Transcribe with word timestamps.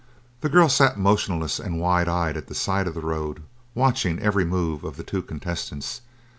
The 0.39 0.49
girl 0.49 0.67
sat 0.67 0.97
motionless 0.97 1.59
and 1.59 1.79
wide 1.79 2.07
eyed 2.09 2.35
at 2.35 2.47
the 2.47 2.55
side 2.55 2.87
of 2.87 2.95
the 2.95 3.01
road 3.01 3.43
watching 3.75 4.17
every 4.17 4.45
move 4.45 4.83
of 4.83 4.97
the 4.97 5.03
two 5.03 5.21
contestants. 5.21 6.01